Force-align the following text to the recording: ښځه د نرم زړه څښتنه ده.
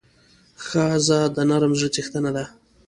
ښځه 0.65 1.19
د 1.35 1.37
نرم 1.49 1.73
زړه 1.79 1.89
څښتنه 1.95 2.31
ده. 2.35 2.45